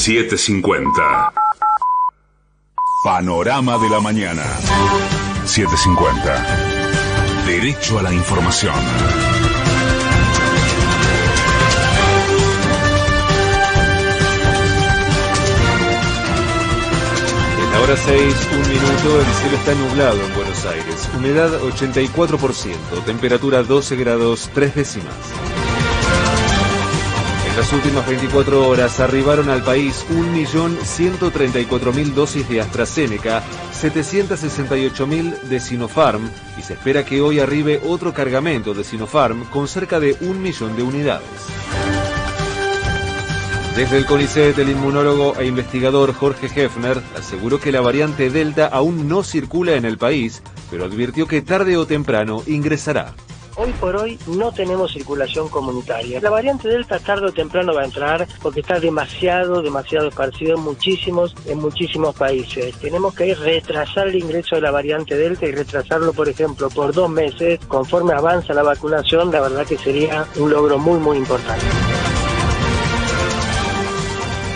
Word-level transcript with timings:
750. 0.00 1.32
Panorama 3.04 3.76
de 3.76 3.90
la 3.90 4.00
mañana. 4.00 4.42
750. 5.44 7.44
Derecho 7.46 7.98
a 7.98 8.02
la 8.04 8.10
información. 8.10 8.74
En 17.58 17.70
la 17.70 17.80
hora 17.82 17.94
6, 17.94 18.48
un 18.52 18.68
minuto, 18.70 19.20
el 19.20 19.26
cielo 19.34 19.56
está 19.58 19.74
nublado 19.74 20.18
en 20.24 20.34
Buenos 20.34 20.64
Aires. 20.64 21.10
Humedad 21.14 21.60
84%, 21.60 23.04
temperatura 23.04 23.62
12 23.62 23.96
grados 23.96 24.48
3 24.54 24.76
décimas. 24.76 25.49
En 27.50 27.56
las 27.56 27.72
últimas 27.72 28.06
24 28.06 28.68
horas 28.68 29.00
arribaron 29.00 29.50
al 29.50 29.64
país 29.64 30.06
1.134.000 30.08 32.14
dosis 32.14 32.48
de 32.48 32.60
AstraZeneca, 32.60 33.42
768.000 33.74 35.40
de 35.42 35.58
Sinopharm 35.58 36.30
y 36.56 36.62
se 36.62 36.74
espera 36.74 37.04
que 37.04 37.20
hoy 37.20 37.40
arribe 37.40 37.80
otro 37.84 38.14
cargamento 38.14 38.72
de 38.72 38.84
Sinopharm 38.84 39.46
con 39.46 39.66
cerca 39.66 39.98
de 39.98 40.16
un 40.20 40.40
millón 40.40 40.76
de 40.76 40.84
unidades. 40.84 41.26
Desde 43.74 43.98
el 43.98 44.06
CONICET, 44.06 44.56
el 44.58 44.70
inmunólogo 44.70 45.34
e 45.36 45.46
investigador 45.46 46.14
Jorge 46.14 46.46
Hefner 46.54 47.02
aseguró 47.18 47.60
que 47.60 47.72
la 47.72 47.80
variante 47.80 48.30
Delta 48.30 48.66
aún 48.66 49.08
no 49.08 49.24
circula 49.24 49.74
en 49.74 49.84
el 49.84 49.98
país, 49.98 50.40
pero 50.70 50.84
advirtió 50.84 51.26
que 51.26 51.42
tarde 51.42 51.76
o 51.76 51.84
temprano 51.84 52.44
ingresará. 52.46 53.12
Hoy 53.62 53.72
por 53.72 53.94
hoy 53.94 54.18
no 54.26 54.52
tenemos 54.52 54.90
circulación 54.90 55.50
comunitaria. 55.50 56.18
La 56.22 56.30
variante 56.30 56.66
Delta 56.66 56.98
tarde 56.98 57.26
o 57.26 57.32
temprano 57.32 57.74
va 57.74 57.82
a 57.82 57.84
entrar 57.84 58.26
porque 58.40 58.60
está 58.60 58.80
demasiado, 58.80 59.60
demasiado 59.60 60.08
esparcido 60.08 60.56
en 60.56 60.62
muchísimos, 60.62 61.34
en 61.44 61.58
muchísimos 61.58 62.14
países. 62.14 62.74
Tenemos 62.76 63.14
que 63.14 63.34
retrasar 63.34 64.08
el 64.08 64.14
ingreso 64.14 64.54
de 64.54 64.62
la 64.62 64.70
variante 64.70 65.14
Delta 65.14 65.44
y 65.44 65.52
retrasarlo, 65.52 66.14
por 66.14 66.30
ejemplo, 66.30 66.70
por 66.70 66.94
dos 66.94 67.10
meses. 67.10 67.60
Conforme 67.68 68.14
avanza 68.14 68.54
la 68.54 68.62
vacunación, 68.62 69.30
la 69.30 69.40
verdad 69.40 69.66
que 69.66 69.76
sería 69.76 70.24
un 70.36 70.50
logro 70.50 70.78
muy, 70.78 70.98
muy 70.98 71.18
importante. 71.18 71.66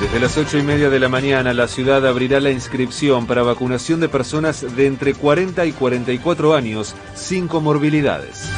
Desde 0.00 0.20
las 0.20 0.38
ocho 0.38 0.56
y 0.56 0.62
media 0.62 0.88
de 0.88 1.00
la 1.00 1.10
mañana, 1.10 1.52
la 1.52 1.68
ciudad 1.68 2.06
abrirá 2.06 2.40
la 2.40 2.50
inscripción 2.50 3.26
para 3.26 3.42
vacunación 3.42 4.00
de 4.00 4.08
personas 4.08 4.76
de 4.76 4.86
entre 4.86 5.12
40 5.12 5.66
y 5.66 5.72
44 5.72 6.54
años 6.54 6.94
sin 7.14 7.46
comorbilidades. 7.48 8.48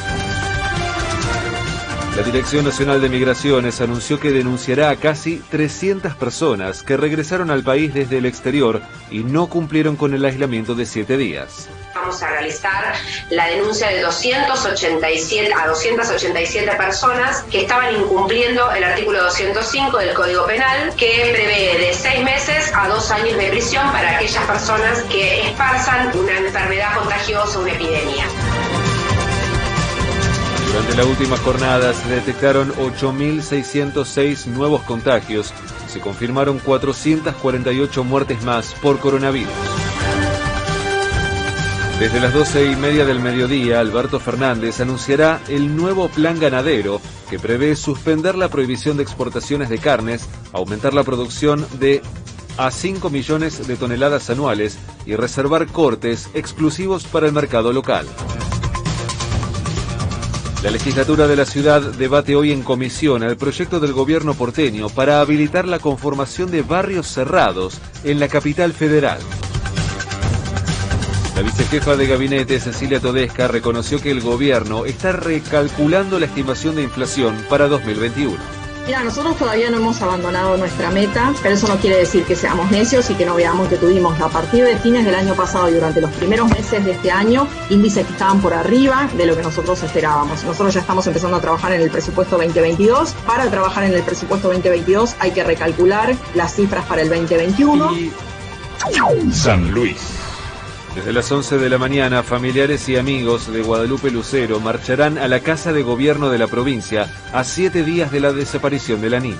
La 2.19 2.25
Dirección 2.25 2.65
Nacional 2.65 3.01
de 3.01 3.09
Migraciones 3.09 3.81
anunció 3.81 4.19
que 4.19 4.33
denunciará 4.33 4.91
a 4.91 4.97
casi 4.97 5.39
300 5.53 6.17
personas 6.17 6.83
que 6.83 6.97
regresaron 6.97 7.49
al 7.49 7.63
país 7.63 7.95
desde 7.95 8.19
el 8.19 8.27
exterior 8.27 8.83
y 9.09 9.21
no 9.21 9.47
cumplieron 9.47 9.95
con 9.95 10.13
el 10.13 10.25
aislamiento 10.25 10.75
de 10.75 10.85
siete 10.85 11.17
días. 11.17 11.69
Vamos 11.95 12.21
a 12.21 12.29
realizar 12.29 12.93
la 13.31 13.47
denuncia 13.47 13.87
de 13.91 14.01
287 14.03 15.55
a 15.55 15.69
287 15.69 16.73
personas 16.73 17.45
que 17.53 17.61
estaban 17.61 17.95
incumpliendo 17.95 18.69
el 18.73 18.83
artículo 18.83 19.23
205 19.23 19.97
del 19.99 20.13
Código 20.13 20.45
Penal, 20.45 20.93
que 20.97 21.31
prevé 21.33 21.79
de 21.87 21.95
seis 21.95 22.25
meses 22.25 22.73
a 22.75 22.89
dos 22.89 23.13
años 23.13 23.39
de 23.39 23.47
prisión 23.47 23.93
para 23.93 24.17
aquellas 24.17 24.45
personas 24.45 25.03
que 25.05 25.43
esparzan 25.47 26.11
una 26.19 26.37
enfermedad 26.37 26.97
contagiosa, 26.97 27.61
una 27.61 27.71
epidemia. 27.71 28.27
Durante 30.69 30.97
la 30.97 31.05
última 31.05 31.37
jornada 31.39 31.93
se 31.93 32.09
detectaron 32.09 32.73
8.606 32.75 34.47
nuevos 34.47 34.83
contagios 34.83 35.53
se 35.89 36.01
confirmaron 36.01 36.59
448 36.59 38.05
muertes 38.05 38.43
más 38.45 38.75
por 38.75 38.99
coronavirus. 38.99 39.53
Desde 41.99 42.21
las 42.21 42.33
12 42.33 42.71
y 42.71 42.77
media 42.77 43.05
del 43.05 43.19
mediodía, 43.19 43.81
Alberto 43.81 44.21
Fernández 44.21 44.81
anunciará 44.81 45.41
el 45.49 45.75
nuevo 45.75 46.09
plan 46.09 46.39
ganadero 46.39 47.01
que 47.29 47.41
prevé 47.41 47.75
suspender 47.75 48.37
la 48.37 48.49
prohibición 48.49 48.97
de 48.97 49.03
exportaciones 49.03 49.69
de 49.69 49.79
carnes, 49.79 50.29
aumentar 50.53 50.95
la 50.95 51.03
producción 51.03 51.67
de 51.81 52.03
a 52.57 52.71
5 52.71 53.11
millones 53.11 53.67
de 53.67 53.77
toneladas 53.77 54.31
anuales 54.31 54.79
y 55.07 55.17
reservar 55.17 55.67
cortes 55.67 56.29
exclusivos 56.35 57.05
para 57.05 57.27
el 57.27 57.33
mercado 57.33 57.73
local. 57.73 58.07
La 60.63 60.73
legislatura 60.73 61.29
de 61.29 61.37
la 61.37 61.45
ciudad 61.45 61.81
debate 61.81 62.35
hoy 62.35 62.51
en 62.51 62.65
comisión 62.65 63.23
el 63.23 63.37
proyecto 63.37 63.79
del 63.79 63.93
gobierno 63.93 64.35
porteño 64.35 64.89
para 64.89 65.21
habilitar 65.21 65.69
la 65.69 65.79
conformación 65.79 66.51
de 66.51 66.63
barrios 66.63 67.07
cerrados 67.07 67.81
en 68.03 68.19
la 68.19 68.27
capital 68.27 68.73
federal. 68.73 69.21
La 71.37 71.43
vicejefa 71.43 71.95
de 71.95 72.09
gabinete, 72.09 72.59
Cecilia 72.59 72.99
Todesca, 72.99 73.47
reconoció 73.47 74.03
que 74.03 74.11
el 74.11 74.21
gobierno 74.21 74.85
está 74.85 75.13
recalculando 75.13 76.19
la 76.19 76.27
estimación 76.27 76.75
de 76.75 76.83
inflación 76.83 77.37
para 77.49 77.69
2021. 77.69 78.58
Mira, 78.89 79.05
nosotros 79.05 79.37
todavía 79.37 79.69
no 79.69 79.77
hemos 79.77 80.01
abandonado 80.01 80.57
nuestra 80.57 80.91
meta, 80.91 81.35
pero 81.43 81.55
eso 81.55 81.69
no 81.69 81.77
quiere 81.77 81.99
decir 81.99 82.25
que 82.25 82.35
seamos 82.35 82.71
necios 82.71 83.11
y 83.11 83.15
que 83.17 83.27
no 83.27 83.35
veamos 83.35 83.69
que 83.69 83.77
tuvimos 83.77 84.19
a 84.19 84.31
partir 84.31 84.65
de 84.65 84.79
fines 84.79 85.05
del 85.05 85.15
año 85.15 85.35
pasado 85.35 85.69
y 85.69 85.75
durante 85.75 86.01
los 86.01 86.11
primeros 86.13 86.49
meses 86.49 86.87
de 86.87 86.93
este 86.93 87.11
año 87.11 87.47
índices 87.69 88.07
que 88.07 88.13
estaban 88.13 88.41
por 88.41 88.55
arriba 88.55 89.11
de 89.15 89.27
lo 89.27 89.37
que 89.37 89.43
nosotros 89.43 89.83
esperábamos. 89.83 90.43
Nosotros 90.43 90.73
ya 90.73 90.81
estamos 90.81 91.07
empezando 91.07 91.37
a 91.37 91.41
trabajar 91.43 91.75
en 91.75 91.83
el 91.83 91.91
presupuesto 91.91 92.39
2022. 92.39 93.11
Para 93.27 93.51
trabajar 93.51 93.85
en 93.85 93.93
el 93.93 94.03
presupuesto 94.03 94.49
2022 94.49 95.17
hay 95.19 95.33
que 95.33 95.45
recalcular 95.45 96.17
las 96.35 96.55
cifras 96.55 96.87
para 96.87 97.03
el 97.03 97.11
2021. 97.11 97.93
Y 97.93 98.11
San 99.35 99.71
Luis. 99.71 100.18
Desde 100.95 101.13
las 101.13 101.31
11 101.31 101.59
de 101.59 101.69
la 101.69 101.79
mañana, 101.79 102.23
familiares 102.23 102.89
y 102.89 102.97
amigos 102.97 103.53
de 103.53 103.63
Guadalupe 103.63 104.11
Lucero 104.11 104.59
marcharán 104.59 105.19
a 105.19 105.29
la 105.29 105.41
Casa 105.41 105.73
de 105.73 105.83
Gobierno 105.83 106.31
de 106.31 106.39
la 106.39 106.47
provincia 106.47 107.09
a 107.33 107.45
siete 107.45 107.85
días 107.85 108.11
de 108.11 108.21
la 108.21 108.33
desaparición 108.33 109.01
de 109.01 109.11
la 109.11 109.21
niña. 109.21 109.37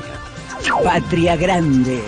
Patria 0.85 1.37
Grande. 1.37 2.03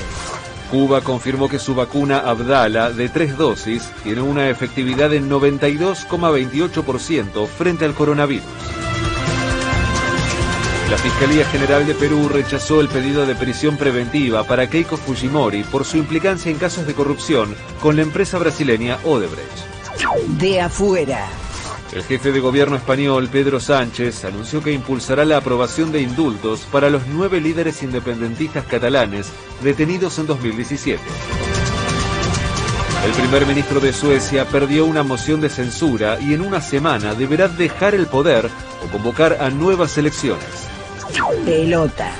Cuba 0.71 1.01
confirmó 1.01 1.49
que 1.49 1.59
su 1.59 1.75
vacuna 1.75 2.21
Abdala 2.21 2.93
de 2.93 3.09
tres 3.09 3.37
dosis 3.37 3.91
tiene 4.05 4.23
una 4.23 4.49
efectividad 4.49 5.11
de 5.11 5.21
92,28% 5.21 7.49
frente 7.49 7.85
al 7.85 7.95
coronavirus. 7.95 8.45
La 10.91 10.99
Fiscalía 10.99 11.47
General 11.47 11.87
de 11.87 11.95
Perú 11.95 12.29
rechazó 12.29 12.81
el 12.81 12.89
pedido 12.89 13.25
de 13.25 13.37
prisión 13.37 13.77
preventiva 13.77 14.43
para 14.43 14.69
Keiko 14.69 14.97
Fujimori 14.97 15.63
por 15.63 15.85
su 15.85 15.99
implicancia 15.99 16.51
en 16.51 16.59
casos 16.59 16.85
de 16.85 16.95
corrupción 16.95 17.55
con 17.81 17.95
la 17.95 18.03
empresa 18.03 18.39
brasileña 18.39 18.99
Odebrecht. 19.05 19.57
De 20.41 20.61
afuera. 20.61 21.29
El 21.93 22.03
jefe 22.03 22.33
de 22.33 22.41
gobierno 22.41 22.75
español, 22.75 23.29
Pedro 23.31 23.61
Sánchez, 23.61 24.25
anunció 24.25 24.65
que 24.65 24.73
impulsará 24.73 25.25
la 25.25 25.37
aprobación 25.37 25.93
de 25.93 26.03
indultos 26.03 26.63
para 26.73 26.91
los 26.91 27.07
nueve 27.07 27.41
líderes 27.41 27.85
independentistas 27.85 28.65
catalanes 28.65 29.31
detenidos 29.63 30.19
en 30.19 30.27
2017. 30.27 31.01
El 33.07 33.13
primer 33.13 33.47
ministro 33.47 33.79
de 33.79 33.93
Suecia 33.93 34.45
perdió 34.45 34.87
una 34.87 35.05
moción 35.05 35.41
de 35.41 35.51
censura 35.51 36.19
y 36.21 36.35
en 36.35 36.41
una 36.41 36.61
semana 36.61 37.15
deberá 37.15 37.47
dejar 37.47 37.95
el 37.95 38.09
poder 38.09 38.51
o 38.85 38.91
convocar 38.91 39.39
a 39.41 39.51
nuevas 39.51 39.97
elecciones. 39.97 40.80
Pelota. 41.45 42.13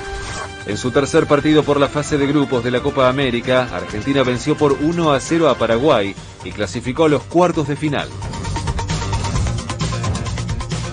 En 0.65 0.77
su 0.77 0.91
tercer 0.91 1.25
partido 1.25 1.63
por 1.63 1.79
la 1.79 1.87
fase 1.87 2.17
de 2.17 2.27
grupos 2.27 2.63
de 2.63 2.71
la 2.71 2.81
Copa 2.81 3.09
América, 3.09 3.67
Argentina 3.73 4.23
venció 4.23 4.55
por 4.55 4.73
1 4.73 5.11
a 5.11 5.19
0 5.19 5.49
a 5.49 5.55
Paraguay 5.55 6.15
y 6.43 6.51
clasificó 6.51 7.05
a 7.05 7.09
los 7.09 7.23
cuartos 7.23 7.67
de 7.67 7.75
final. 7.75 8.07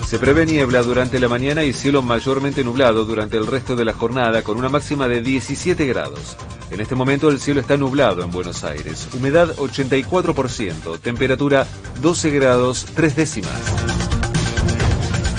Se 0.07 0.17
prevé 0.17 0.47
niebla 0.47 0.81
durante 0.81 1.19
la 1.19 1.29
mañana 1.29 1.63
y 1.63 1.71
cielo 1.71 2.01
mayormente 2.01 2.63
nublado 2.63 3.05
durante 3.05 3.37
el 3.37 3.45
resto 3.45 3.75
de 3.75 3.85
la 3.85 3.93
jornada 3.93 4.41
con 4.41 4.57
una 4.57 4.69
máxima 4.69 5.07
de 5.07 5.21
17 5.21 5.85
grados. 5.85 6.35
En 6.71 6.81
este 6.81 6.95
momento 6.95 7.29
el 7.29 7.39
cielo 7.39 7.61
está 7.61 7.77
nublado 7.77 8.23
en 8.23 8.31
Buenos 8.31 8.63
Aires. 8.63 9.07
Humedad 9.13 9.55
84%, 9.55 10.99
temperatura 10.99 11.67
12 12.01 12.31
grados 12.31 12.87
3 12.95 13.15
décimas. 13.15 13.61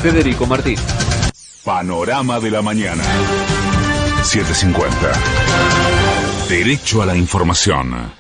Federico 0.02 0.46
Martín. 0.46 0.78
Panorama 1.70 2.40
de 2.40 2.50
la 2.50 2.62
mañana. 2.62 3.04
750. 4.24 5.12
Derecho 6.48 7.00
a 7.00 7.06
la 7.06 7.16
información. 7.16 8.19